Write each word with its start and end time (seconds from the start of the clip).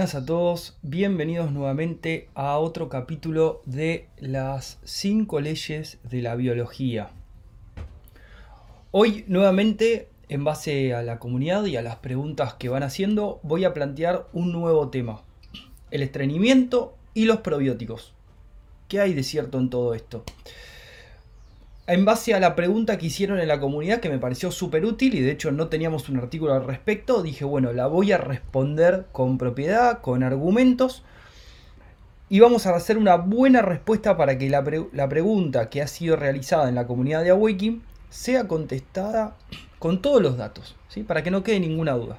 buenas 0.00 0.14
a 0.14 0.24
todos, 0.24 0.78
bienvenidos 0.80 1.52
nuevamente 1.52 2.30
a 2.34 2.56
otro 2.56 2.88
capítulo 2.88 3.60
de 3.66 4.08
las 4.16 4.78
5 4.84 5.40
leyes 5.42 5.98
de 6.04 6.22
la 6.22 6.36
biología. 6.36 7.10
Hoy 8.92 9.26
nuevamente, 9.28 10.08
en 10.30 10.42
base 10.42 10.94
a 10.94 11.02
la 11.02 11.18
comunidad 11.18 11.66
y 11.66 11.76
a 11.76 11.82
las 11.82 11.96
preguntas 11.96 12.54
que 12.54 12.70
van 12.70 12.82
haciendo, 12.82 13.40
voy 13.42 13.64
a 13.64 13.74
plantear 13.74 14.26
un 14.32 14.52
nuevo 14.52 14.88
tema, 14.88 15.20
el 15.90 16.02
estreñimiento 16.02 16.96
y 17.12 17.26
los 17.26 17.40
probióticos. 17.40 18.14
¿Qué 18.88 19.00
hay 19.00 19.12
de 19.12 19.22
cierto 19.22 19.58
en 19.58 19.68
todo 19.68 19.92
esto? 19.92 20.24
En 21.92 22.04
base 22.04 22.34
a 22.34 22.40
la 22.40 22.54
pregunta 22.54 22.98
que 22.98 23.06
hicieron 23.06 23.40
en 23.40 23.48
la 23.48 23.58
comunidad, 23.58 23.98
que 23.98 24.08
me 24.08 24.18
pareció 24.18 24.52
súper 24.52 24.84
útil 24.84 25.14
y 25.14 25.20
de 25.20 25.32
hecho 25.32 25.50
no 25.50 25.68
teníamos 25.68 26.08
un 26.08 26.18
artículo 26.18 26.54
al 26.54 26.64
respecto, 26.64 27.22
dije, 27.22 27.44
bueno, 27.44 27.72
la 27.72 27.88
voy 27.88 28.12
a 28.12 28.18
responder 28.18 29.06
con 29.12 29.38
propiedad, 29.38 30.00
con 30.00 30.22
argumentos. 30.22 31.02
Y 32.28 32.38
vamos 32.38 32.66
a 32.66 32.76
hacer 32.76 32.96
una 32.96 33.16
buena 33.16 33.60
respuesta 33.60 34.16
para 34.16 34.38
que 34.38 34.48
la, 34.48 34.62
pregunta 35.08 35.68
que 35.68 35.82
ha 35.82 35.88
sido 35.88 36.14
realizada 36.14 36.68
en 36.68 36.76
la 36.76 36.86
comunidad 36.86 37.24
de 37.24 37.30
Awakening 37.30 37.82
sea 38.08 38.46
contestada 38.46 39.36
con 39.80 40.00
todos 40.00 40.22
los 40.22 40.36
datos, 40.36 40.76
¿sí? 40.88 41.02
para 41.02 41.24
que 41.24 41.32
no 41.32 41.42
quede 41.42 41.58
ninguna 41.58 41.94
duda. 41.94 42.18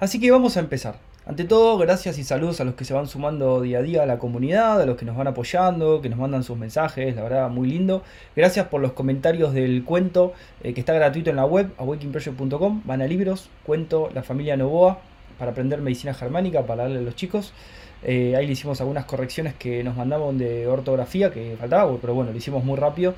Así 0.00 0.18
que 0.18 0.30
vamos 0.30 0.56
a 0.56 0.60
empezar. 0.60 0.96
Ante 1.26 1.44
todo, 1.44 1.78
gracias 1.78 2.18
y 2.18 2.24
saludos 2.24 2.60
a 2.60 2.64
los 2.64 2.74
que 2.74 2.84
se 2.84 2.92
van 2.92 3.06
sumando 3.06 3.62
día 3.62 3.78
a 3.78 3.82
día 3.82 4.02
a 4.02 4.06
la 4.06 4.18
comunidad, 4.18 4.82
a 4.82 4.84
los 4.84 4.98
que 4.98 5.06
nos 5.06 5.16
van 5.16 5.26
apoyando, 5.26 6.02
que 6.02 6.10
nos 6.10 6.18
mandan 6.18 6.44
sus 6.44 6.58
mensajes, 6.58 7.16
la 7.16 7.22
verdad, 7.22 7.48
muy 7.48 7.66
lindo. 7.66 8.02
Gracias 8.36 8.68
por 8.68 8.82
los 8.82 8.92
comentarios 8.92 9.54
del 9.54 9.84
cuento 9.84 10.34
eh, 10.62 10.74
que 10.74 10.80
está 10.80 10.92
gratuito 10.92 11.30
en 11.30 11.36
la 11.36 11.46
web, 11.46 11.70
awakingproject.com. 11.78 12.82
Van 12.84 13.00
a 13.00 13.06
libros, 13.06 13.48
cuento 13.64 14.10
La 14.12 14.22
familia 14.22 14.58
Novoa 14.58 14.98
para 15.38 15.52
aprender 15.52 15.80
medicina 15.80 16.12
germánica, 16.12 16.66
para 16.66 16.82
darle 16.82 16.98
a 16.98 17.02
los 17.02 17.16
chicos. 17.16 17.54
Eh, 18.02 18.36
ahí 18.36 18.46
le 18.46 18.52
hicimos 18.52 18.82
algunas 18.82 19.06
correcciones 19.06 19.54
que 19.54 19.82
nos 19.82 19.96
mandaban 19.96 20.36
de 20.36 20.66
ortografía, 20.66 21.30
que 21.30 21.56
faltaba, 21.58 21.90
pero 22.02 22.12
bueno, 22.12 22.32
lo 22.32 22.36
hicimos 22.36 22.62
muy 22.64 22.76
rápido. 22.76 23.14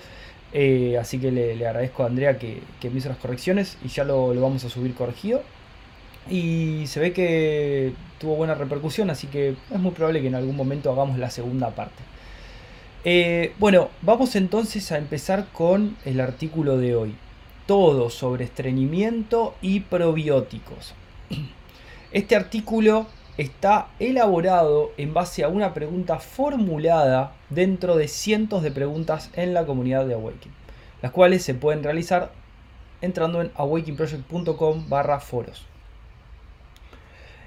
Eh, 0.53 0.97
así 0.97 1.19
que 1.19 1.33
le, 1.33 1.67
agradezco 1.67 2.05
a 2.05 2.07
Andrea 2.07 2.39
que, 2.39 2.63
me 2.85 2.99
hizo 2.99 3.09
las 3.09 3.19
correcciones 3.19 3.79
y 3.85 3.89
ya 3.89 4.05
lo 4.05 4.29
vamos 4.41 4.65
a 4.65 4.69
subir 4.69 4.95
corregido. 4.95 5.43
Y 6.29 6.87
se 6.87 7.01
ve 7.01 7.13
que 7.13 7.93
tuvo 8.19 8.37
buena 8.37 8.55
repercusión, 8.55 9.11
así 9.11 9.27
que 9.27 9.57
es 9.71 9.79
muy 9.79 9.93
probable 9.93 10.21
que 10.21 10.29
en 10.29 10.35
algún 10.35 10.57
momento 10.57 10.91
hagamos 10.91 11.19
la 11.19 11.31
segunda 11.31 11.71
parte. 11.71 12.03
Eh, 13.05 13.53
bueno, 13.59 13.91
vamos 14.03 14.35
entonces 14.35 14.91
a 14.91 14.99
empezar 14.99 15.47
con 15.53 15.97
el 16.05 16.21
artículo 16.21 16.77
de 16.79 16.97
hoy. 16.97 17.15
Todo 17.67 18.11
sobre 18.11 18.45
estreñimiento 18.45 19.55
y 19.63 19.81
probióticos. 19.81 20.95
Este 22.13 22.35
artículo 22.35 23.07
está 23.37 23.89
elaborado 23.99 24.93
en 24.97 25.13
base 25.13 25.45
a 25.45 25.49
una 25.49 25.75
pregunta 25.75 26.19
formulada 26.19 27.33
dentro 27.51 27.97
de 27.97 28.09
cientos 28.09 28.63
de 28.63 28.71
preguntas 28.71 29.31
en 29.35 29.55
la 29.55 29.67
comunidad 29.67 30.07
de 30.07 30.15
Awakening, 30.15 30.55
las 31.03 31.13
cuales 31.13 31.43
se 31.43 31.55
pueden 31.55 31.83
realizar 31.83 32.33
entrando 33.03 33.43
en 33.43 33.51
awakeningproject.com 33.57 34.89
barra 34.89 35.21
foros. 35.21 35.67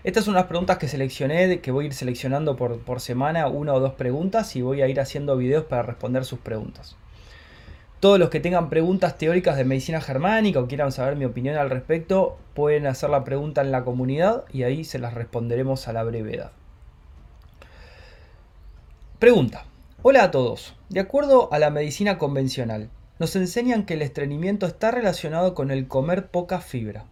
Estas 0.10 0.26
son 0.26 0.34
unas 0.34 0.48
preguntas 0.48 0.80
que 0.80 0.88
seleccioné, 0.88 1.62
que 1.62 1.70
voy 1.70 1.86
a 1.86 1.88
ir 1.90 1.94
seleccionando 1.94 2.56
por, 2.56 2.80
por 2.80 3.00
semana, 3.00 3.48
una 3.48 3.76
o 3.76 3.80
dos 3.80 3.94
preguntas, 3.94 4.56
y 4.56 4.64
voy 4.64 4.82
a 4.82 4.88
ir 4.88 5.00
haciendo 5.00 5.38
videos 5.38 5.66
para 5.66 5.84
responder 5.84 6.26
sus 6.26 6.40
preguntas. 6.40 6.96
Todos 8.00 8.18
los 8.18 8.32
que 8.32 8.40
tengan 8.40 8.72
preguntas 8.72 9.20
teóricas 9.20 9.56
de 9.56 9.66
medicina 9.66 10.02
germánica 10.02 10.62
o 10.62 10.68
quieran 10.68 10.92
saber 10.92 11.16
mi 11.16 11.26
opinión 11.26 11.58
al 11.58 11.70
respecto, 11.70 12.40
pueden 12.56 12.88
hacer 12.88 13.12
la 13.12 13.24
pregunta 13.24 13.62
en 13.62 13.72
la 13.72 13.84
comunidad 13.84 14.46
y 14.52 14.64
ahí 14.64 14.84
se 14.84 14.98
las 14.98 15.14
responderemos 15.14 15.88
a 15.88 15.94
la 15.94 16.02
brevedad. 16.02 16.54
Pregunta. 19.20 19.66
Hola 20.02 20.24
a 20.24 20.32
todos. 20.32 20.76
De 20.90 21.02
acuerdo 21.02 21.54
a 21.54 21.60
la 21.60 21.70
medicina 21.70 22.18
convencional, 22.18 22.90
nos 23.20 23.36
enseñan 23.36 23.86
que 23.86 23.94
el 23.94 24.02
estreñimiento 24.02 24.66
está 24.66 24.90
relacionado 24.90 25.54
con 25.54 25.70
el 25.70 25.88
comer 25.88 26.30
poca 26.30 26.62
fibra. 26.62 27.06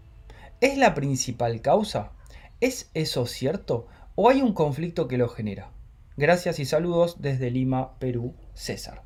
¿Es 0.62 0.79
la 0.79 0.96
principal 0.96 1.62
causa? 1.62 2.16
¿Es 2.59 2.90
eso 2.95 3.28
cierto 3.28 3.88
o 4.16 4.29
hay 4.29 4.41
un 4.41 4.53
conflicto 4.53 5.07
que 5.07 5.18
lo 5.18 5.29
genera? 5.29 5.72
Gracias 6.16 6.59
y 6.59 6.66
saludos 6.66 7.22
desde 7.22 7.51
Lima, 7.51 8.00
Perú, 8.00 8.34
César. 8.56 9.03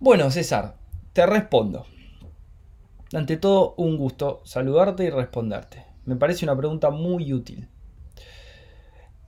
Bueno, 0.00 0.30
César, 0.32 0.76
te 1.12 1.24
respondo. 1.24 1.86
Ante 3.12 3.36
todo, 3.36 3.74
un 3.76 3.96
gusto 3.96 4.42
saludarte 4.44 5.04
y 5.04 5.10
responderte. 5.10 5.84
Me 6.04 6.16
parece 6.16 6.44
una 6.44 6.56
pregunta 6.56 6.90
muy 6.90 7.32
útil. 7.32 7.68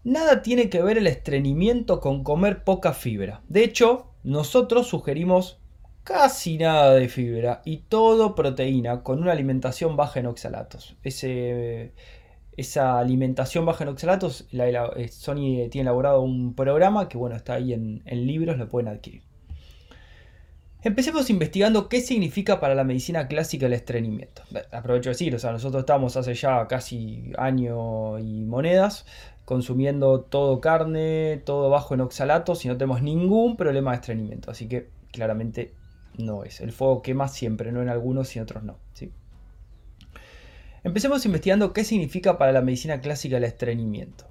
Nada 0.03 0.43
tiene 0.43 0.69
que 0.69 0.83
ver 0.83 0.99
el 0.99 1.07
estreñimiento 1.07 2.01
con 2.01 2.25
comer 2.25 2.65
poca 2.65 2.93
fibra. 2.93 3.43
De 3.49 3.63
hecho, 3.63 4.11
nosotros 4.25 4.89
sugerimos 4.89 5.61
casi 6.03 6.59
nada 6.59 6.95
de 6.95 7.09
fibra 7.09 7.63
y 7.65 7.79
todo 7.79 8.35
proteína 8.35 9.05
con 9.05 9.23
una 9.23 9.33
alimentación 9.33 9.97
baja 9.97 10.19
en 10.19 10.27
oxalatos. 10.27 10.97
Ese, 11.05 11.93
esa 12.57 12.99
alimentación 12.99 13.67
baja 13.67 13.85
en 13.85 13.91
oxalatos, 13.91 14.47
la, 14.51 14.69
eh, 14.69 15.09
Sony 15.09 15.69
tiene 15.71 15.83
elaborado 15.83 16.23
un 16.23 16.55
programa 16.55 17.09
que 17.09 17.19
bueno, 17.19 17.37
está 17.37 17.55
ahí 17.55 17.73
en, 17.73 18.03
libros, 18.07 18.59
lo 18.59 18.69
pueden 18.69 18.89
adquirir. 18.89 19.23
Empecemos 20.83 21.29
investigando 21.31 21.89
qué 21.89 22.01
significa 22.01 22.61
para 22.61 22.75
la 22.75 22.85
medicina 22.85 23.27
clásica 23.27 23.67
el 23.67 23.73
estreñimiento. 23.73 24.43
Aprovecho 24.71 25.11
de 25.11 25.15
decir, 25.15 25.35
o 25.35 25.39
sea, 25.39 25.51
nosotros 25.51 25.81
estamos 25.81 26.17
hace 26.17 26.35
ya 26.35 26.67
casi 26.69 27.33
año 27.37 28.19
y 28.21 28.45
monedas 28.45 29.05
consumiendo 29.45 30.21
todo 30.23 30.61
carne, 30.61 31.41
todo 31.45 31.71
bajo 31.71 31.95
en 31.95 32.03
oxalatos 32.03 32.65
y 32.65 32.69
no 32.69 32.77
tenemos 32.77 33.03
ningún 33.03 33.57
problema 33.57 33.93
de 33.93 33.97
estreñimiento. 33.97 34.51
Así 34.51 34.69
que 34.69 34.91
claramente 35.13 35.73
no 36.19 36.45
es. 36.45 36.61
El 36.61 36.73
fuego 36.73 37.03
quema 37.03 37.29
siempre, 37.29 37.73
no 37.73 37.83
en 37.83 37.89
algunos 37.89 38.35
y 38.35 38.39
en 38.39 38.43
otros 38.43 38.65
no. 38.65 38.79
¿sí? 38.93 39.13
Empecemos 40.87 41.27
investigando 41.27 41.73
qué 41.73 41.83
significa 41.83 42.39
para 42.39 42.53
la 42.53 42.61
medicina 42.61 43.01
clásica 43.01 43.39
el 43.39 43.43
estreñimiento. 43.43 44.27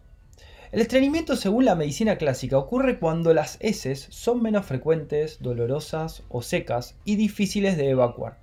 El 0.71 0.79
estreñimiento, 0.79 1.35
según 1.35 1.65
la 1.65 1.75
medicina 1.75 2.15
clásica, 2.15 2.57
ocurre 2.57 2.97
cuando 2.97 3.33
las 3.33 3.57
heces 3.59 4.07
son 4.09 4.41
menos 4.41 4.65
frecuentes, 4.65 5.41
dolorosas 5.41 6.23
o 6.29 6.41
secas 6.41 6.95
y 7.03 7.17
difíciles 7.17 7.75
de 7.75 7.89
evacuar. 7.89 8.39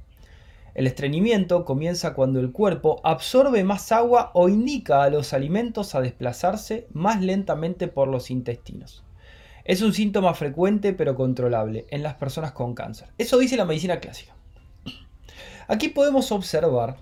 El 0.74 0.86
estreñimiento 0.86 1.64
comienza 1.64 2.12
cuando 2.12 2.38
el 2.38 2.52
cuerpo 2.52 3.00
absorbe 3.02 3.64
más 3.64 3.90
agua 3.92 4.30
o 4.34 4.50
indica 4.50 5.02
a 5.02 5.08
los 5.08 5.32
alimentos 5.32 5.94
a 5.94 6.02
desplazarse 6.02 6.88
más 6.92 7.22
lentamente 7.22 7.88
por 7.88 8.08
los 8.08 8.30
intestinos. 8.30 9.04
Es 9.64 9.80
un 9.80 9.94
síntoma 9.94 10.34
frecuente 10.34 10.92
pero 10.92 11.14
controlable 11.14 11.86
en 11.88 12.02
las 12.02 12.16
personas 12.16 12.52
con 12.52 12.74
cáncer. 12.74 13.08
Eso 13.16 13.38
dice 13.38 13.56
la 13.56 13.64
medicina 13.64 14.00
clásica. 14.00 14.36
Aquí 15.66 15.88
podemos 15.88 16.30
observar 16.30 16.98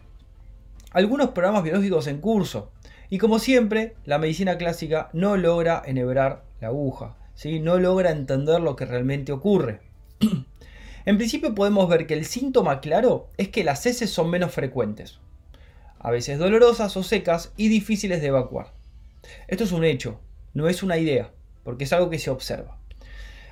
algunos 0.90 1.30
programas 1.30 1.62
biológicos 1.62 2.06
en 2.06 2.18
curso. 2.18 2.72
Y 3.08 3.18
como 3.18 3.38
siempre, 3.38 3.94
la 4.04 4.18
medicina 4.18 4.58
clásica 4.58 5.08
no 5.12 5.36
logra 5.36 5.82
enhebrar 5.84 6.44
la 6.60 6.68
aguja, 6.68 7.16
¿sí? 7.34 7.60
no 7.60 7.78
logra 7.78 8.10
entender 8.10 8.60
lo 8.60 8.76
que 8.76 8.86
realmente 8.86 9.32
ocurre. 9.32 9.80
en 11.04 11.16
principio 11.16 11.54
podemos 11.54 11.88
ver 11.88 12.06
que 12.06 12.14
el 12.14 12.24
síntoma 12.24 12.80
claro 12.80 13.28
es 13.36 13.48
que 13.48 13.64
las 13.64 13.84
heces 13.86 14.10
son 14.10 14.30
menos 14.30 14.52
frecuentes, 14.52 15.18
a 15.98 16.10
veces 16.10 16.38
dolorosas 16.38 16.96
o 16.96 17.02
secas 17.02 17.52
y 17.56 17.68
difíciles 17.68 18.20
de 18.20 18.28
evacuar. 18.28 18.72
Esto 19.48 19.64
es 19.64 19.72
un 19.72 19.84
hecho, 19.84 20.20
no 20.54 20.68
es 20.68 20.82
una 20.82 20.98
idea, 20.98 21.32
porque 21.64 21.84
es 21.84 21.92
algo 21.92 22.10
que 22.10 22.18
se 22.18 22.30
observa. 22.30 22.78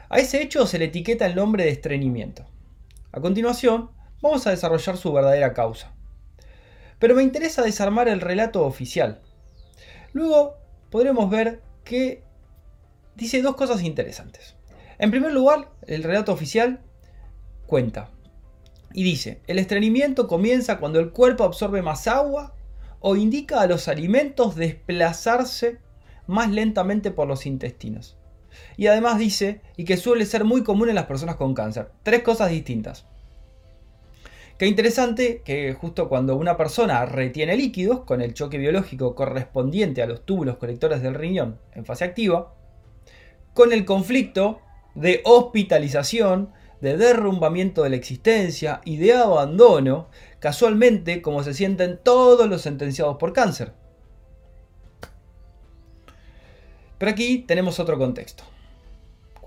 A 0.08 0.18
ese 0.18 0.40
hecho 0.40 0.66
se 0.66 0.78
le 0.78 0.86
etiqueta 0.86 1.26
el 1.26 1.34
nombre 1.34 1.64
de 1.64 1.70
estreñimiento. 1.70 2.46
A 3.12 3.20
continuación, 3.20 3.90
vamos 4.22 4.46
a 4.46 4.50
desarrollar 4.50 4.96
su 4.96 5.12
verdadera 5.12 5.52
causa. 5.52 5.97
Pero 6.98 7.14
me 7.14 7.22
interesa 7.22 7.62
desarmar 7.62 8.08
el 8.08 8.20
relato 8.20 8.64
oficial. 8.64 9.20
Luego 10.12 10.56
podremos 10.90 11.30
ver 11.30 11.62
que 11.84 12.22
dice 13.14 13.42
dos 13.42 13.56
cosas 13.56 13.82
interesantes. 13.82 14.56
En 14.98 15.10
primer 15.10 15.32
lugar, 15.32 15.70
el 15.86 16.02
relato 16.02 16.32
oficial 16.32 16.80
cuenta 17.66 18.10
y 18.92 19.02
dice, 19.02 19.42
el 19.46 19.58
estreñimiento 19.58 20.26
comienza 20.26 20.78
cuando 20.78 20.98
el 20.98 21.10
cuerpo 21.10 21.44
absorbe 21.44 21.82
más 21.82 22.08
agua 22.08 22.54
o 23.00 23.16
indica 23.16 23.60
a 23.60 23.66
los 23.66 23.86
alimentos 23.86 24.56
desplazarse 24.56 25.78
más 26.26 26.50
lentamente 26.50 27.10
por 27.10 27.28
los 27.28 27.46
intestinos. 27.46 28.16
Y 28.76 28.86
además 28.86 29.18
dice, 29.18 29.60
y 29.76 29.84
que 29.84 29.96
suele 29.96 30.26
ser 30.26 30.44
muy 30.44 30.64
común 30.64 30.88
en 30.88 30.94
las 30.94 31.06
personas 31.06 31.36
con 31.36 31.54
cáncer. 31.54 31.90
Tres 32.02 32.22
cosas 32.22 32.50
distintas. 32.50 33.06
Qué 34.58 34.66
interesante 34.66 35.42
que 35.44 35.72
justo 35.72 36.08
cuando 36.08 36.34
una 36.34 36.56
persona 36.56 37.06
retiene 37.06 37.56
líquidos 37.56 38.00
con 38.00 38.20
el 38.20 38.34
choque 38.34 38.58
biológico 38.58 39.14
correspondiente 39.14 40.02
a 40.02 40.06
los 40.06 40.26
túbulos 40.26 40.56
colectores 40.56 41.00
del 41.00 41.14
riñón 41.14 41.60
en 41.74 41.84
fase 41.84 42.04
activa, 42.04 42.56
con 43.54 43.72
el 43.72 43.84
conflicto 43.84 44.60
de 44.96 45.22
hospitalización, 45.24 46.52
de 46.80 46.96
derrumbamiento 46.96 47.84
de 47.84 47.90
la 47.90 47.96
existencia 47.96 48.80
y 48.84 48.96
de 48.96 49.14
abandono, 49.14 50.08
casualmente 50.40 51.22
como 51.22 51.44
se 51.44 51.54
sienten 51.54 52.00
todos 52.02 52.48
los 52.48 52.62
sentenciados 52.62 53.16
por 53.16 53.32
cáncer. 53.32 53.74
Pero 56.98 57.12
aquí 57.12 57.44
tenemos 57.46 57.78
otro 57.78 57.96
contexto. 57.96 58.42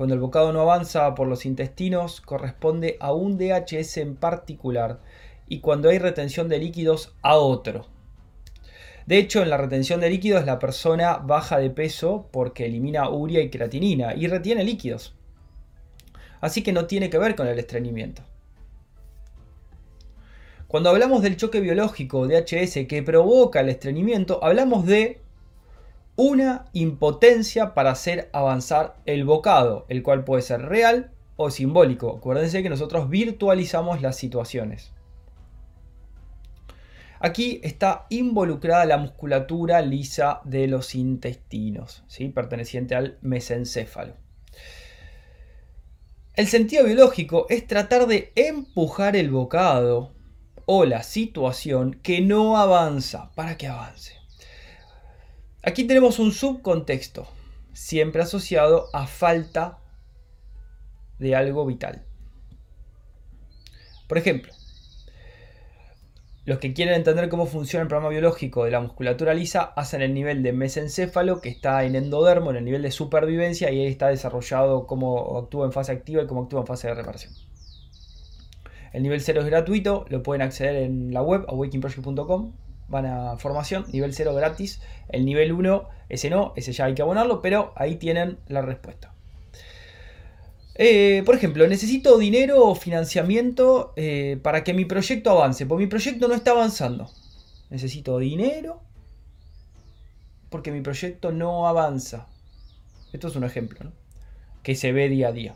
Cuando 0.02 0.16
el 0.16 0.20
bocado 0.20 0.52
no 0.52 0.62
avanza 0.62 1.14
por 1.14 1.28
los 1.28 1.46
intestinos 1.46 2.22
corresponde 2.22 2.98
a 3.00 3.14
un 3.14 3.38
DHS 3.38 3.98
en 3.98 4.16
particular 4.16 5.00
y 5.48 5.60
cuando 5.60 5.90
hay 5.90 6.00
retención 6.00 6.50
de 6.50 6.58
líquidos 6.58 7.14
a 7.22 7.36
otro. 7.36 7.86
De 9.06 9.20
hecho, 9.20 9.44
en 9.44 9.52
la 9.52 9.58
retención 9.58 10.00
de 10.00 10.10
líquidos 10.10 10.44
la 10.48 10.58
persona 10.58 11.18
baja 11.18 11.60
de 11.60 11.70
peso 11.70 12.28
porque 12.32 12.66
elimina 12.66 13.08
urea 13.12 13.44
y 13.44 13.52
creatinina 13.52 14.16
y 14.16 14.26
retiene 14.26 14.64
líquidos. 14.64 15.14
Así 16.40 16.64
que 16.64 16.74
no 16.74 16.88
tiene 16.88 17.12
que 17.12 17.20
ver 17.20 17.36
con 17.36 17.46
el 17.46 17.60
estreñimiento. 17.60 18.24
Cuando 20.68 20.90
hablamos 20.90 21.22
del 21.22 21.38
choque 21.38 21.60
biológico 21.60 22.28
DHS 22.28 22.88
que 22.90 23.04
provoca 23.06 23.60
el 23.60 23.70
estreñimiento, 23.70 24.44
hablamos 24.44 24.88
de 24.88 25.21
una 26.16 26.66
impotencia 26.74 27.74
para 27.74 27.92
hacer 27.92 28.30
avanzar 28.34 28.98
el 29.06 29.26
bocado, 29.26 29.86
el 29.90 30.04
cual 30.04 30.24
puede 30.24 30.42
ser 30.42 30.62
real 30.64 31.12
o 31.36 31.50
simbólico. 31.50 32.18
Acuérdense 32.18 32.62
que 32.62 32.70
nosotros 32.70 33.10
virtualizamos 33.10 34.02
las 34.02 34.18
situaciones. 34.18 34.92
Aquí 37.20 37.60
está 37.64 38.08
involucrada 38.10 38.86
la 38.86 38.98
musculatura 38.98 39.82
lisa 39.82 40.42
de 40.44 40.68
los 40.68 40.96
intestinos, 40.96 42.04
¿sí? 42.08 42.30
perteneciente 42.30 42.96
al 42.96 43.20
mesencéfalo. 43.22 44.16
El 46.34 46.48
sentido 46.48 46.86
biológico 46.86 47.46
es 47.50 47.68
tratar 47.68 48.08
de 48.08 48.32
empujar 48.36 49.16
el 49.16 49.30
bocado 49.30 50.14
o 50.66 50.86
la 50.86 51.04
situación 51.04 52.00
que 52.02 52.22
no 52.22 52.58
avanza 52.58 53.32
para 53.36 53.58
que 53.58 53.68
avance. 53.68 54.21
Aquí 55.64 55.84
tenemos 55.84 56.18
un 56.18 56.32
subcontexto, 56.32 57.28
siempre 57.72 58.24
asociado 58.24 58.88
a 58.94 59.06
falta 59.06 59.78
de 61.20 61.36
algo 61.36 61.68
vital. 61.68 62.04
Por 64.08 64.18
ejemplo, 64.18 64.52
los 66.46 66.58
que 66.58 66.74
quieren 66.74 66.96
entender 66.96 67.30
cómo 67.30 67.46
funciona 67.46 67.84
el 67.84 67.88
programa 67.88 68.10
biológico 68.10 68.66
de 68.66 68.72
la 68.72 68.80
musculatura 68.80 69.36
lisa 69.36 69.62
hacen 69.76 70.02
el 70.02 70.16
nivel 70.16 70.42
de 70.42 70.52
mesencéfalo 70.52 71.42
que 71.42 71.50
está 71.50 71.84
en 71.84 71.96
endodermo, 71.96 72.50
en 72.50 72.58
el 72.58 72.66
nivel 72.66 72.82
de 72.82 72.90
supervivencia 72.90 73.70
y 73.70 73.82
ahí 73.82 73.88
está 73.88 74.08
desarrollado 74.08 74.88
cómo 74.88 75.38
actúa 75.38 75.68
en 75.68 75.72
fase 75.72 75.92
activa 75.92 76.24
y 76.24 76.28
cómo 76.28 76.42
actúa 76.42 76.62
en 76.62 76.68
fase 76.68 76.88
de 76.88 76.96
reparación. 76.96 77.34
El 78.94 79.04
nivel 79.04 79.22
0 79.22 79.42
es 79.42 79.46
gratuito, 79.46 80.06
lo 80.10 80.24
pueden 80.24 80.42
acceder 80.42 80.78
en 80.78 81.14
la 81.14 81.22
web 81.22 81.46
awakeningproject.com. 81.48 82.54
Van 82.92 83.06
a 83.06 83.38
formación, 83.38 83.86
nivel 83.92 84.14
0 84.14 84.36
gratis. 84.36 84.82
El 85.10 85.26
nivel 85.26 85.52
1, 85.52 85.90
ese 86.10 86.30
no, 86.30 86.54
ese 86.56 86.74
ya 86.74 86.86
hay 86.86 86.94
que 86.94 87.02
abonarlo, 87.02 87.42
pero 87.42 87.74
ahí 87.76 87.96
tienen 87.96 88.38
la 88.48 88.62
respuesta. 88.62 89.14
Eh, 90.76 91.24
por 91.26 91.36
ejemplo, 91.36 91.68
necesito 91.68 92.18
dinero 92.18 92.66
o 92.66 92.76
financiamiento 92.76 93.94
eh, 93.96 94.38
para 94.44 94.64
que 94.64 94.74
mi 94.74 94.86
proyecto 94.86 95.32
avance, 95.32 95.66
porque 95.66 95.86
mi 95.86 95.90
proyecto 95.90 96.28
no 96.28 96.36
está 96.36 96.52
avanzando. 96.52 97.10
Necesito 97.70 98.20
dinero 98.20 98.82
porque 100.52 100.72
mi 100.74 100.82
proyecto 100.82 101.32
no 101.32 101.68
avanza. 101.68 102.28
Esto 103.14 103.30
es 103.30 103.36
un 103.38 103.46
ejemplo. 103.46 103.92
Que 104.64 104.76
se 104.76 104.92
ve 104.92 105.08
día 105.08 105.30
a 105.30 105.32
día. 105.32 105.56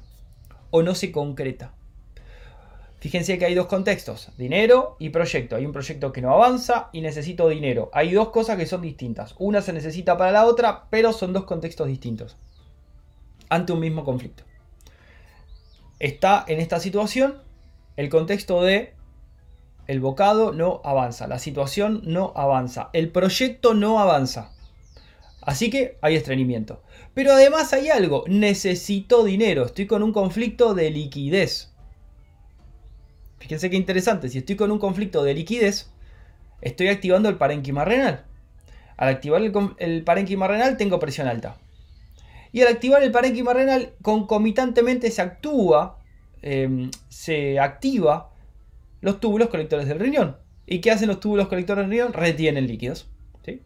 O 0.71 0.81
no 0.83 0.95
se 0.95 1.11
concreta. 1.11 1.73
Fíjense 3.05 3.37
que 3.37 3.45
hay 3.45 3.53
dos 3.53 3.67
contextos, 3.67 4.31
dinero 4.35 4.95
y 4.97 5.09
proyecto. 5.09 5.55
Hay 5.55 5.63
un 5.63 5.71
proyecto 5.71 6.11
que 6.11 6.23
no 6.23 6.33
avanza 6.33 6.89
y 6.91 7.01
necesito 7.01 7.47
dinero. 7.47 7.91
Hay 7.93 8.11
dos 8.11 8.29
cosas 8.29 8.57
que 8.57 8.65
son 8.65 8.81
distintas. 8.81 9.35
Una 9.37 9.61
se 9.61 9.73
necesita 9.73 10.17
para 10.17 10.31
la 10.31 10.47
otra, 10.47 10.87
pero 10.89 11.13
son 11.13 11.31
dos 11.31 11.43
contextos 11.43 11.87
distintos. 11.87 12.35
Ante 13.47 13.73
un 13.73 13.79
mismo 13.79 14.03
conflicto. 14.03 14.43
Está 15.99 16.45
en 16.47 16.59
esta 16.59 16.79
situación 16.79 17.43
el 17.95 18.09
contexto 18.09 18.63
de 18.63 18.95
el 19.85 19.99
bocado 19.99 20.51
no 20.51 20.81
avanza, 20.83 21.27
la 21.27 21.37
situación 21.37 22.01
no 22.05 22.33
avanza, 22.35 22.89
el 22.93 23.11
proyecto 23.11 23.75
no 23.75 23.99
avanza. 23.99 24.51
Así 25.41 25.69
que 25.69 25.99
hay 26.01 26.15
estreñimiento. 26.15 26.81
Pero 27.13 27.33
además 27.33 27.71
hay 27.71 27.89
algo, 27.89 28.23
necesito 28.25 29.23
dinero, 29.23 29.65
estoy 29.65 29.85
con 29.85 30.01
un 30.01 30.11
conflicto 30.11 30.73
de 30.73 30.89
liquidez. 30.89 31.74
Fíjense 33.39 33.69
qué 33.69 33.75
interesante, 33.75 34.29
si 34.29 34.39
estoy 34.39 34.55
con 34.55 34.71
un 34.71 34.79
conflicto 34.79 35.23
de 35.23 35.33
liquidez, 35.33 35.91
estoy 36.61 36.87
activando 36.87 37.29
el 37.29 37.37
parénquima 37.37 37.85
renal. 37.85 38.25
Al 38.97 39.09
activar 39.09 39.41
el, 39.41 39.53
el 39.77 40.03
parénquima 40.03 40.47
renal 40.47 40.77
tengo 40.77 40.99
presión 40.99 41.27
alta. 41.27 41.57
Y 42.51 42.61
al 42.61 42.69
activar 42.69 43.03
el 43.03 43.11
parénquima 43.11 43.53
renal, 43.53 43.93
concomitantemente 44.01 45.11
se 45.11 45.21
actúa, 45.21 45.99
em, 46.41 46.89
se 47.09 47.59
activa 47.59 48.31
los 49.01 49.19
túbulos 49.19 49.49
colectores 49.49 49.87
del 49.87 49.99
riñón. 49.99 50.37
¿Y 50.65 50.79
qué 50.79 50.91
hacen 50.91 51.09
los 51.09 51.19
túbulos 51.19 51.49
colectores 51.49 51.83
del 51.83 51.91
riñón? 51.91 52.13
Retienen 52.13 52.65
líquidos. 52.65 53.09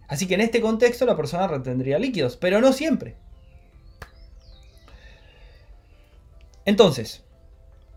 Así 0.08 0.28
que 0.28 0.34
en 0.34 0.42
este 0.42 0.60
contexto 0.60 1.06
la 1.06 1.16
persona 1.16 1.48
retendría 1.48 2.00
líquidos, 2.00 2.36
pero 2.36 2.60
no 2.60 2.74
siempre. 2.74 3.16
Entonces, 6.66 7.24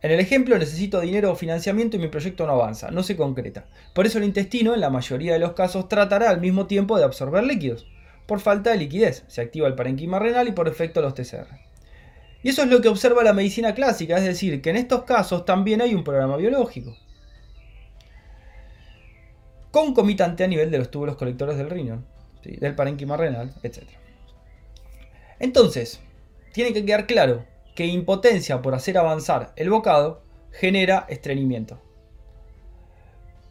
en 0.03 0.11
el 0.11 0.19
ejemplo 0.19 0.59
necesito 0.59 1.01
dinero 1.01 1.31
o 1.31 1.37
financiamiento 1.37 1.97
y 1.97 2.01
mi 2.01 2.09
proyecto 2.09 2.45
no 2.45 2.55
avanza, 2.55 2.91
no 2.91 3.05
se 3.05 3.17
concreta. 3.17 3.67
Por 3.95 4.05
eso 4.05 4.19
el 4.19 4.25
intestino 4.25 4.75
en 4.75 4.81
la 4.81 4.91
mayoría 4.91 5.33
de 5.33 5.39
los 5.39 5.53
casos 5.53 5.89
tratará 5.89 6.29
al 6.29 6.41
mismo 6.41 6.67
tiempo 6.67 6.99
de 6.99 7.05
absorber 7.05 7.45
líquidos. 7.45 7.87
Por 8.27 8.41
falta 8.41 8.71
de 8.71 8.79
liquidez, 8.79 9.25
se 9.29 9.41
activa 9.41 9.69
el 9.69 9.77
parenquima 9.77 10.19
renal 10.19 10.49
y 10.49 10.53
por 10.53 10.67
efecto 10.67 11.01
los 11.03 11.15
TCR. 11.15 11.47
Y 12.43 12.49
eso 12.49 12.63
es 12.63 12.69
lo 12.69 12.81
que 12.81 12.89
observa 12.89 13.23
la 13.23 13.33
medicina 13.33 13.75
clásica, 13.75 14.17
es 14.19 14.25
decir, 14.25 14.61
que 14.61 14.71
en 14.71 14.77
estos 14.77 15.05
casos 15.05 15.45
también 15.45 15.81
hay 15.81 15.95
un 15.95 16.03
programa 16.03 16.37
biológico. 16.37 16.97
Concomitante 19.71 20.43
a 20.43 20.49
nivel 20.49 20.73
de 20.73 20.79
los 20.79 20.91
túbulos 20.91 21.17
colectores 21.17 21.57
del 21.57 21.71
riñón, 21.71 22.05
del 22.43 22.75
parenquima 22.75 23.17
renal, 23.17 23.55
etc. 23.63 23.85
Entonces, 25.39 26.01
tiene 26.53 26.73
que 26.73 26.85
quedar 26.85 27.07
claro 27.07 27.52
que 27.75 27.87
impotencia 27.87 28.63
por 28.63 28.75
hacer 28.75 28.99
avanzar 28.99 29.53
el 29.57 29.71
bocado 29.71 30.23
genera 30.51 31.07
estreñimiento. 31.09 31.81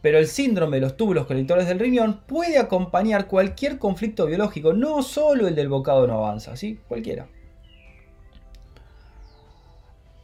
Pero 0.00 0.18
el 0.18 0.26
síndrome 0.26 0.78
de 0.78 0.82
los 0.82 0.96
túbulos 0.96 1.26
colectores 1.26 1.68
del 1.68 1.78
riñón 1.78 2.22
puede 2.26 2.58
acompañar 2.58 3.28
cualquier 3.28 3.78
conflicto 3.78 4.26
biológico, 4.26 4.72
no 4.72 5.02
solo 5.02 5.46
el 5.46 5.54
del 5.54 5.68
bocado 5.68 6.06
no 6.06 6.14
avanza, 6.14 6.56
¿sí? 6.56 6.80
Cualquiera. 6.88 7.28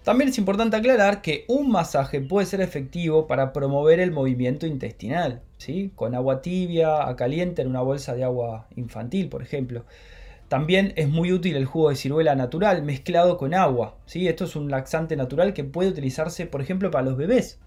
También 0.08 0.30
es 0.30 0.38
importante 0.38 0.74
aclarar 0.74 1.20
que 1.20 1.44
un 1.48 1.70
masaje 1.70 2.22
puede 2.22 2.46
ser 2.46 2.62
efectivo 2.62 3.26
para 3.26 3.52
promover 3.52 4.00
el 4.00 4.10
movimiento 4.10 4.66
intestinal, 4.66 5.42
¿sí? 5.58 5.92
con 5.94 6.14
agua 6.14 6.40
tibia 6.40 7.06
a 7.06 7.14
caliente 7.14 7.60
en 7.60 7.68
una 7.68 7.82
bolsa 7.82 8.14
de 8.14 8.24
agua 8.24 8.68
infantil, 8.74 9.28
por 9.28 9.42
ejemplo. 9.42 9.84
También 10.48 10.94
es 10.96 11.08
muy 11.08 11.32
útil 11.32 11.56
el 11.56 11.66
jugo 11.66 11.90
de 11.90 11.96
ciruela 11.96 12.34
natural 12.34 12.82
mezclado 12.82 13.36
con 13.36 13.54
agua. 13.54 13.98
¿sí? 14.06 14.28
Esto 14.28 14.44
es 14.44 14.56
un 14.56 14.70
laxante 14.70 15.14
natural 15.14 15.52
que 15.52 15.64
puede 15.64 15.90
utilizarse, 15.90 16.46
por 16.46 16.62
ejemplo, 16.62 16.90
para 16.90 17.04
los 17.04 17.16
bebés. 17.16 17.58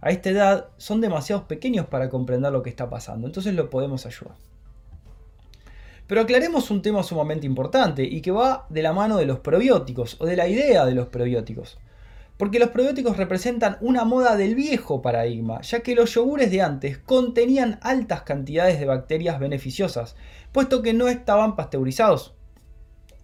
A 0.00 0.10
esta 0.10 0.30
edad 0.30 0.68
son 0.78 1.00
demasiados 1.00 1.44
pequeños 1.44 1.86
para 1.86 2.08
comprender 2.08 2.52
lo 2.52 2.62
que 2.62 2.70
está 2.70 2.90
pasando, 2.90 3.26
entonces 3.26 3.54
lo 3.54 3.70
podemos 3.70 4.04
ayudar. 4.04 4.34
Pero 6.08 6.22
aclaremos 6.22 6.70
un 6.70 6.82
tema 6.82 7.02
sumamente 7.04 7.46
importante 7.46 8.02
y 8.02 8.20
que 8.20 8.32
va 8.32 8.66
de 8.68 8.82
la 8.82 8.92
mano 8.92 9.16
de 9.16 9.26
los 9.26 9.38
probióticos 9.38 10.16
o 10.20 10.26
de 10.26 10.36
la 10.36 10.48
idea 10.48 10.84
de 10.84 10.94
los 10.94 11.06
probióticos. 11.06 11.78
Porque 12.42 12.58
los 12.58 12.70
probióticos 12.70 13.18
representan 13.18 13.76
una 13.80 14.02
moda 14.02 14.34
del 14.34 14.56
viejo 14.56 15.00
paradigma, 15.00 15.60
ya 15.60 15.78
que 15.78 15.94
los 15.94 16.12
yogures 16.12 16.50
de 16.50 16.60
antes 16.60 16.98
contenían 16.98 17.78
altas 17.82 18.22
cantidades 18.22 18.80
de 18.80 18.84
bacterias 18.84 19.38
beneficiosas, 19.38 20.16
puesto 20.50 20.82
que 20.82 20.92
no 20.92 21.06
estaban 21.06 21.54
pasteurizados. 21.54 22.34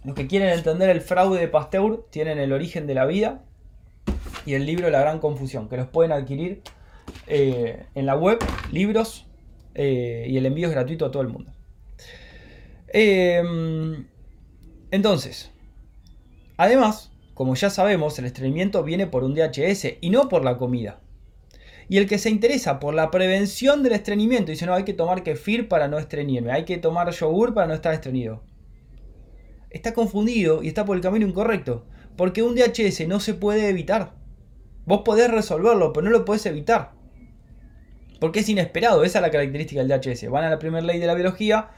Los 0.04 0.14
que 0.14 0.28
quieren 0.28 0.50
entender 0.50 0.88
el 0.88 1.00
fraude 1.00 1.40
de 1.40 1.48
Pasteur 1.48 2.06
tienen 2.10 2.38
el 2.38 2.52
origen 2.52 2.86
de 2.86 2.94
la 2.94 3.06
vida 3.06 3.42
y 4.46 4.54
el 4.54 4.64
libro 4.64 4.88
La 4.88 5.00
Gran 5.00 5.18
Confusión, 5.18 5.68
que 5.68 5.78
los 5.78 5.88
pueden 5.88 6.12
adquirir 6.12 6.62
eh, 7.26 7.86
en 7.96 8.06
la 8.06 8.14
web, 8.14 8.38
libros, 8.70 9.26
eh, 9.74 10.26
y 10.28 10.36
el 10.36 10.46
envío 10.46 10.68
es 10.68 10.74
gratuito 10.74 11.06
a 11.06 11.10
todo 11.10 11.22
el 11.22 11.28
mundo. 11.28 11.52
Em, 12.86 14.06
entonces, 14.92 15.50
además, 16.56 17.07
como 17.38 17.54
ya 17.54 17.70
sabemos, 17.70 18.18
el 18.18 18.24
estreñimiento 18.24 18.82
viene 18.82 19.06
por 19.06 19.22
un 19.22 19.32
DHS 19.32 19.98
y 20.00 20.10
no 20.10 20.28
por 20.28 20.44
la 20.44 20.58
comida. 20.58 20.98
Y 21.88 21.98
el 21.98 22.08
que 22.08 22.18
se 22.18 22.30
interesa 22.30 22.80
por 22.80 22.94
la 22.94 23.12
prevención 23.12 23.84
del 23.84 23.92
estreñimiento 23.92 24.50
dice, 24.50 24.66
no, 24.66 24.74
hay 24.74 24.82
que 24.82 24.92
tomar 24.92 25.22
kefir 25.22 25.68
para 25.68 25.86
no 25.86 26.00
estreñirme, 26.00 26.50
hay 26.50 26.64
que 26.64 26.78
tomar 26.78 27.08
yogur 27.12 27.54
para 27.54 27.68
no 27.68 27.74
estar 27.74 27.94
estreñido. 27.94 28.42
Está 29.70 29.94
confundido 29.94 30.64
y 30.64 30.66
está 30.66 30.84
por 30.84 30.96
el 30.96 31.02
camino 31.02 31.28
incorrecto, 31.28 31.86
porque 32.16 32.42
un 32.42 32.56
DHS 32.56 33.06
no 33.06 33.20
se 33.20 33.34
puede 33.34 33.68
evitar. 33.68 34.14
Vos 34.84 35.02
podés 35.04 35.30
resolverlo, 35.30 35.92
pero 35.92 36.06
no 36.06 36.10
lo 36.10 36.24
podés 36.24 36.44
evitar. 36.46 36.90
Porque 38.18 38.40
es 38.40 38.48
inesperado, 38.48 39.04
esa 39.04 39.18
es 39.20 39.22
la 39.22 39.30
característica 39.30 39.84
del 39.84 40.00
DHS. 40.00 40.28
Van 40.28 40.42
a 40.42 40.50
la 40.50 40.58
primera 40.58 40.84
ley 40.84 40.98
de 40.98 41.06
la 41.06 41.14
biología, 41.14 41.68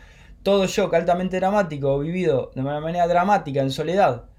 todo 0.43 0.67
shock 0.67 0.95
altamente 0.95 1.37
dramático 1.37 1.99
vivido 1.99 2.50
de 2.55 2.62
una 2.62 2.81
manera 2.81 3.07
dramática 3.07 3.61
en 3.61 3.71
soledad, 3.71 4.31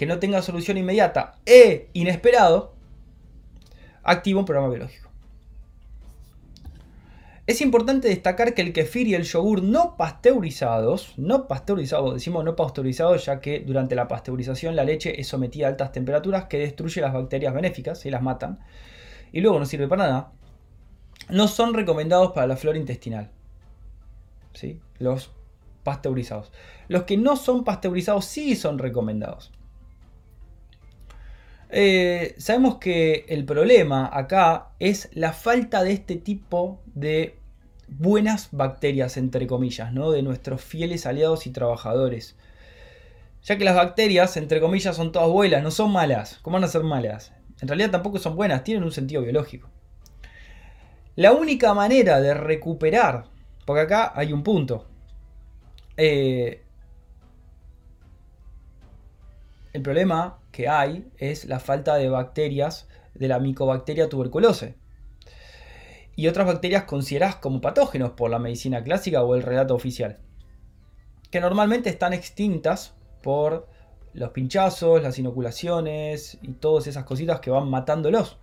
que 0.00 0.06
no 0.06 0.18
tenga 0.18 0.40
solución 0.40 0.78
inmediata 0.78 1.34
e 1.44 1.90
inesperado, 1.92 2.72
activa 4.02 4.40
un 4.40 4.46
programa 4.46 4.70
biológico. 4.70 5.10
Es 7.46 7.60
importante 7.60 8.08
destacar 8.08 8.54
que 8.54 8.62
el 8.62 8.72
kefir 8.72 9.08
y 9.08 9.14
el 9.14 9.24
yogur 9.24 9.62
no 9.62 9.98
pasteurizados, 9.98 11.12
no 11.18 11.46
pasteurizados, 11.46 12.14
decimos 12.14 12.46
no 12.46 12.56
pasteurizados 12.56 13.26
ya 13.26 13.40
que 13.40 13.60
durante 13.60 13.94
la 13.94 14.08
pasteurización 14.08 14.74
la 14.74 14.84
leche 14.84 15.20
es 15.20 15.28
sometida 15.28 15.66
a 15.66 15.68
altas 15.68 15.92
temperaturas 15.92 16.46
que 16.46 16.60
destruye 16.60 17.02
las 17.02 17.12
bacterias 17.12 17.52
benéficas 17.52 18.06
y 18.06 18.10
las 18.10 18.22
matan, 18.22 18.58
y 19.32 19.42
luego 19.42 19.58
no 19.58 19.66
sirve 19.66 19.86
para 19.86 20.04
nada, 20.06 20.32
no 21.28 21.46
son 21.46 21.74
recomendados 21.74 22.32
para 22.32 22.46
la 22.46 22.56
flora 22.56 22.78
intestinal. 22.78 23.32
¿Sí? 24.54 24.80
Los 24.98 25.30
pasteurizados. 25.84 26.52
Los 26.88 27.02
que 27.02 27.18
no 27.18 27.36
son 27.36 27.64
pasteurizados 27.64 28.24
sí 28.24 28.56
son 28.56 28.78
recomendados. 28.78 29.52
Eh, 31.72 32.34
sabemos 32.38 32.78
que 32.78 33.26
el 33.28 33.44
problema 33.44 34.10
acá 34.12 34.70
es 34.80 35.08
la 35.12 35.32
falta 35.32 35.84
de 35.84 35.92
este 35.92 36.16
tipo 36.16 36.82
de 36.86 37.38
buenas 37.86 38.48
bacterias, 38.50 39.16
entre 39.16 39.46
comillas, 39.46 39.92
¿no? 39.92 40.10
de 40.10 40.22
nuestros 40.22 40.62
fieles 40.62 41.06
aliados 41.06 41.46
y 41.46 41.50
trabajadores. 41.50 42.36
Ya 43.42 43.56
que 43.56 43.64
las 43.64 43.76
bacterias, 43.76 44.36
entre 44.36 44.60
comillas, 44.60 44.96
son 44.96 45.12
todas 45.12 45.30
buenas, 45.30 45.62
no 45.62 45.70
son 45.70 45.92
malas. 45.92 46.38
¿Cómo 46.42 46.54
van 46.54 46.64
a 46.64 46.68
ser 46.68 46.82
malas? 46.82 47.32
En 47.60 47.68
realidad 47.68 47.90
tampoco 47.90 48.18
son 48.18 48.36
buenas, 48.36 48.64
tienen 48.64 48.84
un 48.84 48.92
sentido 48.92 49.22
biológico. 49.22 49.68
La 51.16 51.32
única 51.32 51.72
manera 51.74 52.20
de 52.20 52.34
recuperar, 52.34 53.24
porque 53.64 53.82
acá 53.82 54.12
hay 54.14 54.32
un 54.32 54.42
punto, 54.42 54.86
eh, 55.96 56.64
el 59.72 59.82
problema 59.82 60.38
que 60.52 60.68
hay 60.68 61.08
es 61.18 61.44
la 61.44 61.60
falta 61.60 61.94
de 61.94 62.08
bacterias 62.08 62.88
de 63.14 63.28
la 63.28 63.38
micobacteria 63.38 64.08
tuberculose 64.08 64.76
y 66.16 66.26
otras 66.26 66.46
bacterias 66.46 66.84
consideradas 66.84 67.36
como 67.36 67.60
patógenos 67.60 68.10
por 68.10 68.30
la 68.30 68.38
medicina 68.38 68.82
clásica 68.82 69.22
o 69.22 69.34
el 69.34 69.42
relato 69.42 69.74
oficial, 69.74 70.18
que 71.30 71.40
normalmente 71.40 71.88
están 71.88 72.12
extintas 72.12 72.94
por 73.22 73.68
los 74.12 74.30
pinchazos, 74.30 75.02
las 75.02 75.18
inoculaciones 75.18 76.38
y 76.42 76.52
todas 76.54 76.86
esas 76.88 77.04
cositas 77.04 77.40
que 77.40 77.50
van 77.50 77.70
matándolos. 77.70 78.38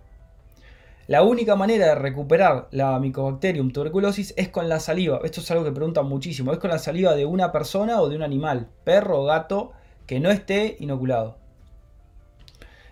La 1.06 1.22
única 1.22 1.56
manera 1.56 1.86
de 1.86 1.94
recuperar 1.94 2.68
la 2.70 2.98
Mycobacterium 2.98 3.70
tuberculosis 3.70 4.34
es 4.36 4.48
con 4.48 4.68
la 4.68 4.78
saliva. 4.78 5.20
Esto 5.24 5.40
es 5.40 5.50
algo 5.50 5.64
que 5.64 5.72
preguntan 5.72 6.06
muchísimo. 6.06 6.52
Es 6.52 6.58
con 6.58 6.70
la 6.70 6.78
saliva 6.78 7.14
de 7.14 7.24
una 7.24 7.50
persona 7.50 8.00
o 8.02 8.10
de 8.10 8.16
un 8.16 8.22
animal, 8.22 8.68
perro 8.84 9.24
gato, 9.24 9.72
que 10.08 10.18
no 10.18 10.30
esté 10.30 10.76
inoculado. 10.80 11.36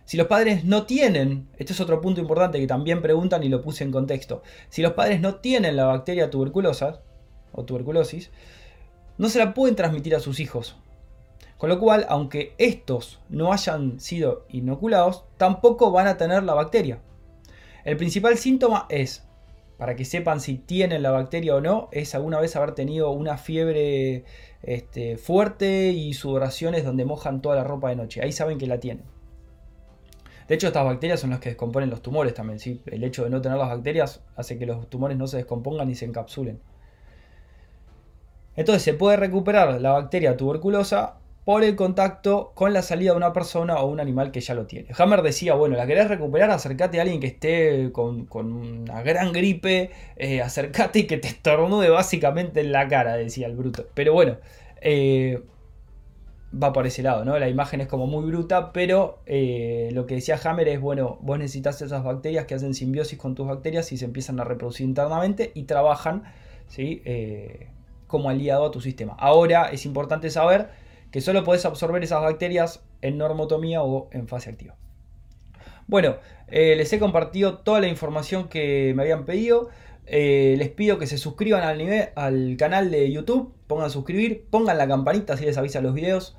Si 0.04 0.16
los 0.16 0.28
padres 0.28 0.64
no 0.64 0.84
tienen, 0.84 1.48
este 1.56 1.72
es 1.72 1.80
otro 1.80 2.00
punto 2.00 2.20
importante 2.20 2.60
que 2.60 2.66
también 2.68 3.02
preguntan 3.02 3.42
y 3.42 3.48
lo 3.48 3.62
puse 3.62 3.82
en 3.82 3.90
contexto. 3.90 4.42
Si 4.68 4.82
los 4.82 4.92
padres 4.92 5.20
no 5.20 5.36
tienen 5.36 5.74
la 5.74 5.86
bacteria 5.86 6.30
tuberculosa 6.30 7.00
o 7.52 7.64
tuberculosis, 7.64 8.30
no 9.18 9.30
se 9.30 9.38
la 9.40 9.54
pueden 9.54 9.74
transmitir 9.74 10.14
a 10.14 10.20
sus 10.20 10.38
hijos. 10.38 10.76
Con 11.56 11.70
lo 11.70 11.80
cual, 11.80 12.04
aunque 12.10 12.54
estos 12.58 13.18
no 13.30 13.50
hayan 13.50 13.98
sido 13.98 14.44
inoculados, 14.50 15.24
tampoco 15.38 15.90
van 15.90 16.06
a 16.08 16.18
tener 16.18 16.44
la 16.44 16.52
bacteria. 16.52 17.00
El 17.84 17.96
principal 17.96 18.36
síntoma 18.36 18.86
es, 18.90 19.26
para 19.78 19.96
que 19.96 20.04
sepan 20.04 20.40
si 20.40 20.56
tienen 20.56 21.02
la 21.02 21.10
bacteria 21.10 21.54
o 21.54 21.60
no, 21.60 21.88
es 21.92 22.14
alguna 22.14 22.40
vez 22.40 22.56
haber 22.56 22.72
tenido 22.72 23.10
una 23.10 23.36
fiebre 23.36 24.24
este, 24.62 25.16
fuerte 25.16 25.90
y 25.90 26.14
sudoraciones 26.14 26.84
donde 26.84 27.04
mojan 27.04 27.42
toda 27.42 27.56
la 27.56 27.64
ropa 27.64 27.90
de 27.90 27.96
noche. 27.96 28.22
Ahí 28.22 28.32
saben 28.32 28.58
que 28.58 28.66
la 28.66 28.80
tienen. 28.80 29.04
De 30.48 30.54
hecho, 30.54 30.68
estas 30.68 30.84
bacterias 30.84 31.20
son 31.20 31.30
las 31.30 31.40
que 31.40 31.50
descomponen 31.50 31.90
los 31.90 32.02
tumores 32.02 32.32
también. 32.32 32.58
¿sí? 32.58 32.80
El 32.86 33.02
hecho 33.04 33.24
de 33.24 33.30
no 33.30 33.40
tener 33.40 33.58
las 33.58 33.68
bacterias 33.68 34.22
hace 34.36 34.58
que 34.58 34.66
los 34.66 34.88
tumores 34.88 35.16
no 35.18 35.26
se 35.26 35.38
descompongan 35.38 35.88
ni 35.88 35.94
se 35.94 36.04
encapsulen. 36.04 36.60
Entonces 38.54 38.82
se 38.82 38.94
puede 38.94 39.16
recuperar 39.16 39.80
la 39.80 39.92
bacteria 39.92 40.36
tuberculosa 40.36 41.18
por 41.46 41.62
el 41.62 41.76
contacto 41.76 42.50
con 42.56 42.72
la 42.72 42.82
salida 42.82 43.12
de 43.12 43.18
una 43.18 43.32
persona 43.32 43.76
o 43.76 43.86
un 43.86 44.00
animal 44.00 44.32
que 44.32 44.40
ya 44.40 44.52
lo 44.56 44.66
tiene. 44.66 44.88
Hammer 44.98 45.22
decía, 45.22 45.54
bueno, 45.54 45.76
la 45.76 45.86
querés 45.86 46.08
recuperar, 46.08 46.50
acércate 46.50 46.98
a 46.98 47.02
alguien 47.02 47.20
que 47.20 47.28
esté 47.28 47.92
con, 47.92 48.26
una 48.32 49.00
gran 49.02 49.32
gripe, 49.32 49.92
eh, 50.16 50.42
acércate 50.42 50.98
y 50.98 51.06
que 51.06 51.18
te 51.18 51.28
estornude 51.28 51.88
básicamente 51.88 52.62
en 52.62 52.72
la 52.72 52.88
cara, 52.88 53.16
decía 53.16 53.46
el 53.46 53.54
bruto. 53.54 53.86
Pero 53.94 54.12
bueno, 54.12 54.38
eh, 54.80 55.40
va 56.52 56.72
por 56.72 56.84
ese 56.84 57.04
lado, 57.04 57.24
¿no? 57.24 57.38
La 57.38 57.48
imagen 57.48 57.80
es 57.80 57.86
como 57.86 58.08
muy 58.08 58.24
bruta, 58.24 58.72
pero 58.72 59.20
eh, 59.26 59.90
lo 59.92 60.04
que 60.06 60.16
decía 60.16 60.40
Hammer 60.42 60.66
es, 60.66 60.80
bueno, 60.80 61.16
vos 61.20 61.38
necesitas 61.38 61.80
esas 61.80 62.02
bacterias 62.02 62.46
que 62.46 62.56
hacen 62.56 62.74
simbiosis 62.74 63.20
con 63.20 63.36
tus 63.36 63.46
bacterias 63.46 63.92
y 63.92 63.98
se 63.98 64.04
empiezan 64.04 64.40
a 64.40 64.44
reproducir 64.44 64.84
internamente 64.84 65.52
y 65.54 65.62
trabajan, 65.62 66.24
¿sí? 66.66 67.04
como 68.08 68.30
aliado 68.30 68.64
a 68.64 68.72
tu 68.72 68.80
sistema. 68.80 69.14
Ahora 69.16 69.68
es 69.70 69.86
importante 69.86 70.28
saber 70.28 70.85
que 71.16 71.22
solo 71.22 71.44
podés 71.44 71.64
absorber 71.64 72.04
esas 72.04 72.20
bacterias 72.20 72.84
en 73.00 73.16
normotomía 73.16 73.82
o 73.82 74.10
en 74.12 74.28
fase 74.28 74.50
activa. 74.50 74.76
Bueno, 75.86 76.16
eh, 76.46 76.76
les 76.76 76.92
he 76.92 76.98
compartido 76.98 77.60
toda 77.60 77.80
la 77.80 77.88
información 77.88 78.50
que 78.50 78.92
me 78.94 79.00
habían 79.00 79.24
pedido. 79.24 79.70
Eh, 80.04 80.56
les 80.58 80.68
pido 80.68 80.98
que 80.98 81.06
se 81.06 81.16
suscriban 81.16 81.62
al, 81.62 81.78
nivel, 81.78 82.10
al 82.16 82.58
canal 82.58 82.90
de 82.90 83.10
YouTube, 83.10 83.54
pongan 83.66 83.90
suscribir, 83.90 84.44
pongan 84.50 84.76
la 84.76 84.86
campanita 84.86 85.38
si 85.38 85.46
les 85.46 85.56
avisa 85.56 85.80
los 85.80 85.94
videos, 85.94 86.36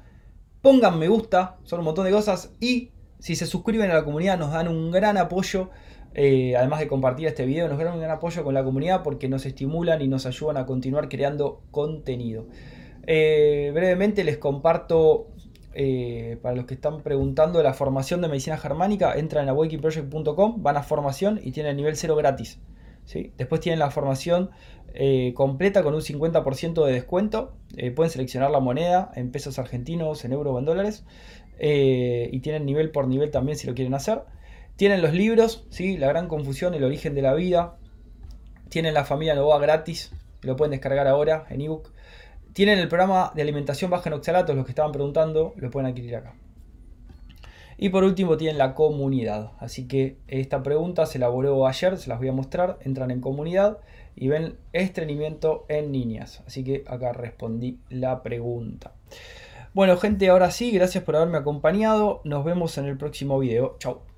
pongan 0.62 1.00
me 1.00 1.08
gusta, 1.08 1.58
son 1.64 1.80
un 1.80 1.86
montón 1.86 2.06
de 2.06 2.12
cosas 2.12 2.54
y 2.60 2.92
si 3.18 3.36
se 3.36 3.48
suscriben 3.48 3.90
a 3.90 3.96
la 3.96 4.06
comunidad 4.06 4.38
nos 4.38 4.52
dan 4.52 4.68
un 4.68 4.92
gran 4.92 5.18
apoyo, 5.18 5.72
eh, 6.14 6.56
además 6.56 6.82
de 6.82 6.88
compartir 6.88 7.26
este 7.26 7.48
video, 7.48 7.68
nos 7.68 7.80
dan 7.80 7.94
un 7.94 8.00
gran 8.00 8.12
apoyo 8.12 8.44
con 8.44 8.54
la 8.54 8.64
comunidad 8.64 9.02
porque 9.02 9.28
nos 9.28 9.44
estimulan 9.48 10.04
y 10.04 10.08
nos 10.08 10.28
ayudan 10.28 10.58
a 10.58 10.68
continuar 10.68 11.10
creando 11.10 11.64
contenido. 11.72 12.46
Eh, 13.08 13.72
brevemente 13.74 14.26
les 14.26 14.38
comparto, 14.38 15.30
eh, 15.74 16.38
para 16.42 16.56
los 16.56 16.66
que 16.66 16.74
están 16.74 17.02
preguntando, 17.02 17.64
la 17.64 17.74
formación 17.74 18.22
de 18.22 18.28
medicina 18.28 18.58
germánica. 18.58 19.14
Entran 19.14 19.46
en 19.46 19.50
awakeningproject.com, 19.50 20.62
van 20.62 20.78
a 20.78 20.84
formación 20.84 21.40
y 21.42 21.52
tienen 21.52 21.72
el 21.72 21.78
nivel 21.78 21.96
0 21.96 22.16
gratis. 22.18 22.60
¿sí? 23.06 23.32
Después 23.38 23.62
tienen 23.62 23.80
la 23.80 23.90
formación 23.90 24.52
eh, 24.94 25.34
completa 25.36 25.84
con 25.84 25.96
un 25.96 26.02
50% 26.02 26.86
de 26.86 26.92
descuento. 26.92 27.54
pueden 27.96 28.12
seleccionar 28.12 28.52
la 28.52 28.60
moneda 28.60 29.12
en 29.16 29.32
pesos 29.32 29.58
argentinos, 29.58 30.26
en 30.26 30.34
euros 30.34 30.54
o 30.54 30.60
en 30.60 30.66
dólares. 30.66 31.06
y 31.60 32.40
tienen 32.42 32.66
nivel 32.66 32.92
por 32.92 33.08
nivel 33.08 33.32
también 33.32 33.58
si 33.58 33.68
lo 33.68 33.74
quieren 33.74 33.94
hacer. 33.94 34.24
Tienen 34.76 35.02
los 35.02 35.14
libros, 35.14 35.66
¿sí? 35.70 35.98
La 35.98 36.08
gran 36.08 36.28
confusión, 36.28 36.74
el 36.76 36.84
origen 36.84 37.16
de 37.16 37.22
la 37.22 37.34
vida. 37.34 37.78
Tienen 38.70 38.94
la 38.94 39.06
familia 39.06 39.34
Nova 39.34 39.60
gratis, 39.60 40.12
lo 40.42 40.56
pueden 40.56 40.72
descargar 40.72 41.08
ahora 41.08 41.46
en 41.50 41.62
ebook. 41.62 41.92
Tienen 42.58 42.80
el 42.80 42.88
programa 42.88 43.32
de 43.36 43.44
alimentación 43.44 43.92
baja 43.92 44.10
en 44.10 44.16
oxalatos, 44.16 44.56
los 44.56 44.66
que 44.66 44.72
estaban 44.72 44.92
preguntando, 44.92 45.54
lo 45.58 45.70
pueden 45.70 45.92
adquirir 45.92 46.16
acá. 46.16 46.34
Y 47.78 47.90
por 47.90 48.04
último 48.04 48.36
tienen 48.36 48.58
la 48.58 48.74
comunidad. 48.74 49.52
Así 49.60 49.88
que 49.88 50.18
esta 50.28 50.64
pregunta 50.64 51.06
se 51.06 51.20
elaboró 51.20 51.68
ayer, 51.68 52.00
se 52.00 52.10
las 52.10 52.18
voy 52.18 52.30
a 52.30 52.32
mostrar. 52.32 52.80
Entran 52.82 53.12
en 53.12 53.22
comunidad 53.22 53.78
y 54.16 54.30
ven 54.30 54.58
estrenamiento 54.74 55.68
en 55.70 55.92
niñas. 55.92 56.42
Así 56.48 56.64
que 56.64 56.84
acá 56.88 57.14
respondí 57.14 57.78
la 57.90 58.24
pregunta. 58.24 58.92
Bueno 59.76 59.96
gente, 59.98 60.28
ahora 60.28 60.50
sí, 60.50 60.72
gracias 60.72 61.04
por 61.04 61.16
haberme 61.16 61.38
acompañado. 61.38 62.22
Nos 62.24 62.44
vemos 62.44 62.76
en 62.80 62.86
el 62.86 62.98
próximo 62.98 63.38
video. 63.38 63.76
Chao. 63.78 64.17